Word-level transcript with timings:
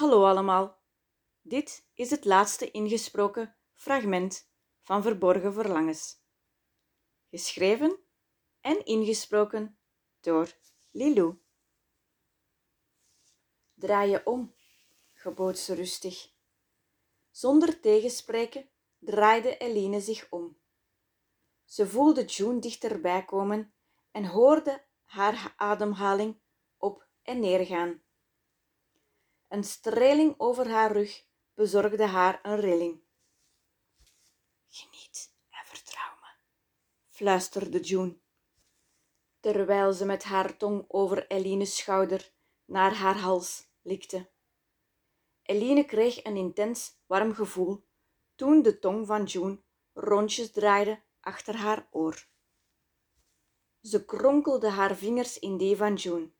Hallo 0.00 0.24
allemaal. 0.24 0.78
Dit 1.42 1.86
is 1.94 2.10
het 2.10 2.24
laatste 2.24 2.70
ingesproken 2.70 3.56
fragment 3.74 4.50
van 4.80 5.02
Verborgen 5.02 5.52
Verlangens. 5.52 6.22
Geschreven 7.30 7.98
en 8.60 8.84
ingesproken 8.84 9.78
door 10.20 10.52
Lilou. 10.90 11.38
Draai 13.74 14.10
je 14.10 14.26
om, 14.26 14.54
gebood 15.12 15.58
ze 15.58 15.74
rustig. 15.74 16.32
Zonder 17.30 17.80
tegenspreken 17.80 18.68
draaide 18.98 19.56
Eline 19.56 20.00
zich 20.00 20.26
om. 20.30 20.58
Ze 21.64 21.88
voelde 21.88 22.24
June 22.24 22.58
dichterbij 22.58 23.24
komen 23.24 23.74
en 24.10 24.24
hoorde 24.24 24.84
haar 25.04 25.54
ademhaling 25.56 26.40
op 26.76 27.06
en 27.22 27.40
neer 27.40 27.66
gaan. 27.66 28.02
Een 29.50 29.64
streling 29.64 30.34
over 30.38 30.68
haar 30.68 30.92
rug 30.92 31.24
bezorgde 31.54 32.06
haar 32.06 32.40
een 32.42 32.60
rilling. 32.60 33.02
Geniet 34.66 35.34
en 35.48 35.66
vertrouw 35.66 36.14
me, 36.20 36.28
fluisterde 37.08 37.80
June, 37.80 38.18
terwijl 39.40 39.92
ze 39.92 40.04
met 40.04 40.22
haar 40.22 40.56
tong 40.56 40.84
over 40.88 41.26
Eline's 41.26 41.76
schouder 41.76 42.32
naar 42.64 42.94
haar 42.94 43.18
hals 43.18 43.66
likte. 43.82 44.30
Eline 45.42 45.84
kreeg 45.84 46.24
een 46.24 46.36
intens 46.36 47.02
warm 47.06 47.34
gevoel 47.34 47.84
toen 48.34 48.62
de 48.62 48.78
tong 48.78 49.06
van 49.06 49.24
June 49.24 49.62
rondjes 49.92 50.50
draaide 50.50 51.02
achter 51.20 51.56
haar 51.56 51.88
oor. 51.90 52.28
Ze 53.80 54.04
kronkelde 54.04 54.68
haar 54.68 54.96
vingers 54.96 55.38
in 55.38 55.56
die 55.56 55.76
van 55.76 55.94
June 55.94 56.32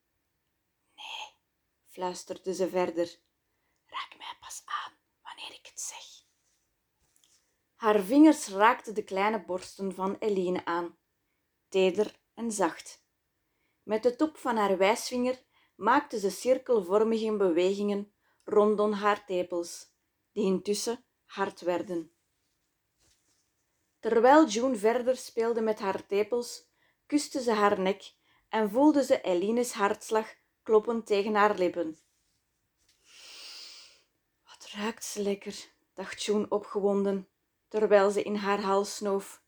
fluisterde 1.91 2.55
ze 2.55 2.69
verder. 2.69 3.19
Raak 3.87 4.15
mij 4.19 4.37
pas 4.41 4.63
aan 4.65 4.93
wanneer 5.23 5.53
ik 5.59 5.67
het 5.67 5.81
zeg. 5.81 6.05
Haar 7.75 8.01
vingers 8.01 8.49
raakten 8.49 8.95
de 8.95 9.05
kleine 9.05 9.45
borsten 9.45 9.95
van 9.95 10.17
Eline 10.19 10.65
aan, 10.65 10.99
teder 11.69 12.21
en 12.35 12.53
zacht. 12.53 13.05
Met 13.83 14.03
de 14.03 14.17
top 14.17 14.37
van 14.37 14.57
haar 14.57 14.77
wijsvinger 14.77 15.43
maakte 15.77 16.19
ze 16.19 16.31
cirkelvormige 16.31 17.37
bewegingen 17.37 18.13
rondom 18.45 18.93
haar 18.93 19.25
tepels, 19.25 19.93
die 20.33 20.45
intussen 20.45 21.05
hard 21.25 21.61
werden. 21.61 22.15
Terwijl 23.99 24.47
June 24.47 24.77
verder 24.77 25.17
speelde 25.17 25.61
met 25.61 25.79
haar 25.79 26.07
tepels, 26.07 26.69
kuste 27.07 27.43
ze 27.43 27.53
haar 27.53 27.81
nek 27.81 28.15
en 28.49 28.71
voelde 28.71 29.05
ze 29.05 29.21
Eline's 29.21 29.73
hartslag 29.73 30.35
kloppend 30.71 31.07
tegen 31.07 31.35
haar 31.35 31.55
lippen. 31.55 31.99
Wat 34.45 34.71
ruikt 34.77 35.05
ze 35.05 35.23
lekker, 35.23 35.69
dacht 35.95 36.23
June 36.23 36.47
opgewonden, 36.49 37.29
terwijl 37.69 38.11
ze 38.11 38.23
in 38.23 38.35
haar 38.35 38.61
hals 38.61 38.97
snoof. 38.97 39.43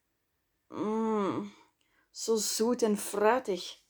Mmm, 0.68 1.52
zo 2.10 2.36
zoet 2.36 2.82
en 2.82 2.96
fruitig. 2.96 3.80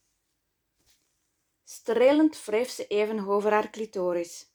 Strelend 1.65 2.45
wreef 2.45 2.71
ze 2.71 2.87
even 2.87 3.29
over 3.29 3.51
haar 3.51 3.71
clitoris. 3.71 4.53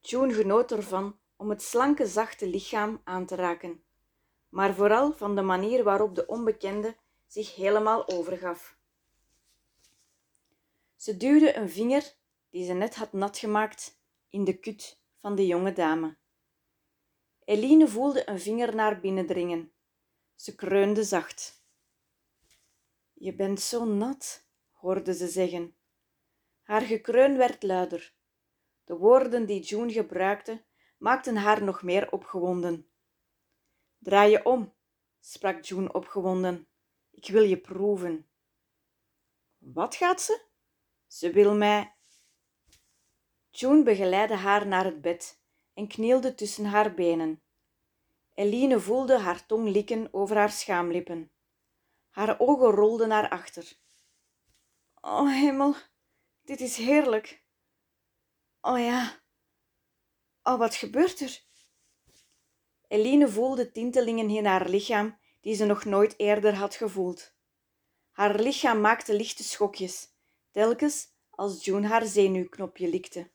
June 0.00 0.32
genoot 0.32 0.72
ervan 0.72 1.18
om 1.36 1.50
het 1.50 1.62
slanke, 1.62 2.06
zachte 2.06 2.46
lichaam 2.46 3.00
aan 3.04 3.26
te 3.26 3.34
raken, 3.34 3.84
maar 4.48 4.74
vooral 4.74 5.12
van 5.12 5.34
de 5.34 5.42
manier 5.42 5.84
waarop 5.84 6.14
de 6.14 6.26
onbekende 6.26 6.96
zich 7.26 7.54
helemaal 7.54 8.08
overgaf. 8.08 8.78
Ze 11.00 11.16
duwde 11.16 11.56
een 11.56 11.70
vinger, 11.70 12.14
die 12.50 12.64
ze 12.64 12.72
net 12.72 12.94
had 12.94 13.12
nat 13.12 13.38
gemaakt, 13.38 14.02
in 14.28 14.44
de 14.44 14.58
kut 14.58 15.02
van 15.20 15.34
de 15.34 15.46
jonge 15.46 15.72
dame. 15.72 16.18
Eline 17.44 17.88
voelde 17.88 18.28
een 18.28 18.40
vinger 18.40 18.74
naar 18.74 19.00
binnen 19.00 19.26
dringen. 19.26 19.72
Ze 20.34 20.54
kreunde 20.54 21.04
zacht. 21.04 21.64
Je 23.12 23.34
bent 23.34 23.60
zo 23.60 23.84
nat, 23.84 24.48
hoorde 24.70 25.14
ze 25.14 25.28
zeggen. 25.28 25.76
Haar 26.62 26.82
gekreun 26.82 27.36
werd 27.36 27.62
luider. 27.62 28.14
De 28.84 28.96
woorden 28.96 29.46
die 29.46 29.60
June 29.60 29.92
gebruikte 29.92 30.64
maakten 30.98 31.36
haar 31.36 31.64
nog 31.64 31.82
meer 31.82 32.12
opgewonden. 32.12 32.90
Draai 33.98 34.30
je 34.30 34.44
om, 34.44 34.74
sprak 35.20 35.64
June 35.64 35.92
opgewonden. 35.92 36.68
Ik 37.10 37.28
wil 37.28 37.42
je 37.42 37.60
proeven. 37.60 38.30
Wat 39.58 39.94
gaat 39.94 40.20
ze? 40.20 40.48
Ze 41.10 41.30
wil 41.30 41.54
mij. 41.54 41.94
June 43.50 43.82
begeleidde 43.82 44.34
haar 44.34 44.66
naar 44.66 44.84
het 44.84 45.00
bed 45.00 45.40
en 45.74 45.88
knielde 45.88 46.34
tussen 46.34 46.64
haar 46.64 46.94
benen. 46.94 47.42
Eline 48.34 48.80
voelde 48.80 49.18
haar 49.18 49.46
tong 49.46 49.68
likken 49.68 50.08
over 50.12 50.36
haar 50.36 50.50
schaamlippen. 50.50 51.32
Haar 52.10 52.38
ogen 52.38 52.70
rolden 52.70 53.08
naar 53.08 53.28
achter. 53.28 53.78
Oh 55.00 55.28
hemel, 55.28 55.74
dit 56.42 56.60
is 56.60 56.76
heerlijk. 56.76 57.44
Oh 58.60 58.78
ja. 58.78 59.20
Oh, 60.42 60.58
wat 60.58 60.74
gebeurt 60.74 61.20
er? 61.20 61.42
Eline 62.88 63.28
voelde 63.28 63.72
tintelingen 63.72 64.30
in 64.30 64.46
haar 64.46 64.68
lichaam 64.68 65.18
die 65.40 65.54
ze 65.54 65.64
nog 65.64 65.84
nooit 65.84 66.18
eerder 66.18 66.54
had 66.54 66.74
gevoeld. 66.74 67.34
Haar 68.10 68.40
lichaam 68.40 68.80
maakte 68.80 69.14
lichte 69.14 69.44
schokjes 69.44 70.18
telkens 70.50 71.08
als 71.30 71.64
June 71.64 71.86
haar 71.86 72.06
zenuwknopje 72.06 72.88
likte. 72.88 73.30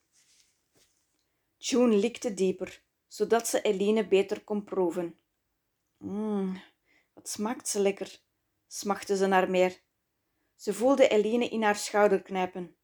June 1.58 1.96
likte 1.96 2.34
dieper, 2.34 2.84
zodat 3.08 3.48
ze 3.48 3.62
Eline 3.62 4.08
beter 4.08 4.44
kon 4.44 4.64
proeven. 4.64 5.20
Mmm, 5.98 6.62
wat 7.14 7.30
smaakt 7.30 7.68
ze 7.68 7.80
lekker, 7.80 8.22
smachtte 8.68 9.18
ze 9.18 9.25
naar 9.25 9.50
meer. 9.50 9.81
Ze 10.56 10.74
voelde 10.74 11.08
Eline 11.08 11.50
in 11.50 11.64
haar 11.64 11.75
schouder 11.75 12.22
knijpen. 12.22 12.75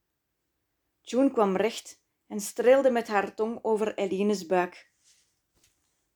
June 1.01 1.31
kwam 1.31 1.55
recht 1.55 2.01
en 2.27 2.39
streelde 2.39 2.91
met 2.91 3.07
haar 3.07 3.33
tong 3.35 3.59
over 3.61 3.97
Eline's 3.97 4.45
buik. 4.45 4.91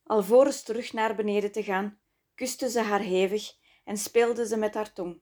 Alvorens 0.04 0.64
terug 0.64 0.94
naar 0.94 1.16
beneden 1.16 1.52
te 1.52 1.64
gaan, 1.64 2.00
kuste 2.36 2.70
ze 2.70 2.80
haar 2.80 3.00
hevig 3.00 3.58
en 3.84 3.98
speelde 3.98 4.48
ze 4.48 4.58
met 4.58 4.74
haar 4.74 4.94
tong. 4.94 5.22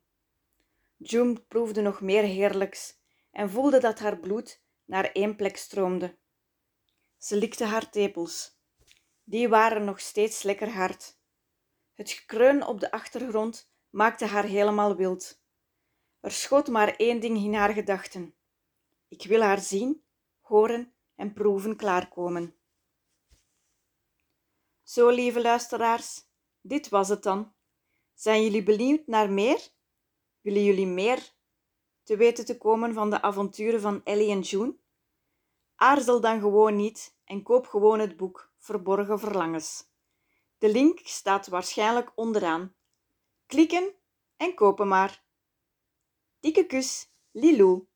June 1.04 1.40
proefde 1.40 1.82
nog 1.82 2.02
meer 2.02 2.24
heerlijks 2.24 2.98
en 3.32 3.50
voelde 3.50 3.80
dat 3.80 4.00
haar 4.00 4.20
bloed 4.20 4.64
naar 4.86 5.12
één 5.12 5.36
plek 5.36 5.58
stroomde. 5.58 6.18
Ze 7.18 7.36
likte 7.36 7.66
haar 7.66 7.90
tepels. 7.90 8.60
Die 9.24 9.50
waren 9.50 9.84
nog 9.84 10.00
steeds 10.00 10.44
lekker 10.44 10.70
hard. 10.70 11.18
Het 11.94 12.12
gekreun 12.12 12.66
op 12.66 12.80
de 12.80 12.92
achtergrond 12.92 13.72
maakte 13.90 14.26
haar 14.26 14.44
helemaal 14.44 14.96
wild. 14.96 15.42
Er 16.20 16.32
schoot 16.32 16.68
maar 16.68 16.96
één 16.96 17.20
ding 17.20 17.38
in 17.38 17.54
haar 17.54 17.74
gedachten. 17.74 18.36
Ik 19.08 19.24
wil 19.24 19.42
haar 19.42 19.60
zien, 19.60 20.04
horen 20.42 20.94
en 21.16 21.34
proeven 21.34 21.76
klaarkomen. 21.76 22.56
Zo, 24.84 25.10
lieve 25.10 25.42
luisteraars, 25.42 26.22
dit 26.62 26.90
was 26.90 27.10
het 27.10 27.24
dan. 27.24 27.54
Zijn 28.14 28.44
jullie 28.44 28.64
benieuwd 28.64 29.08
naar 29.08 29.30
meer? 29.32 29.72
Willen 30.44 30.64
jullie 30.64 30.88
meer 30.88 31.34
te 32.04 32.18
weten 32.18 32.46
te 32.46 32.58
komen 32.58 32.94
van 32.94 33.10
de 33.10 33.22
avonturen 33.22 33.82
van 33.82 34.02
Ellie 34.04 34.32
en 34.32 34.40
June? 34.40 34.76
Aarzel 35.76 36.22
dan 36.22 36.40
gewoon 36.40 36.76
niet 36.76 37.18
en 37.24 37.44
koop 37.44 37.68
gewoon 37.68 38.00
het 38.00 38.18
boek 38.18 38.52
Verborgen 38.58 39.20
Verlangens. 39.20 39.92
De 40.58 40.70
link 40.70 41.00
staat 41.04 41.48
waarschijnlijk 41.48 42.12
onderaan. 42.16 42.76
Klikken 43.46 43.94
en 44.38 44.54
kopen 44.56 44.88
maar. 44.88 45.24
Dikke 46.40 46.66
kus, 46.66 47.14
Lilou. 47.32 47.88